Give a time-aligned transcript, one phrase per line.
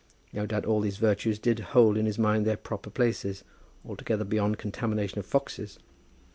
[0.33, 3.43] No doubt all these virtues did hold in his mind their proper places,
[3.87, 5.77] altogether beyond contamination of foxes.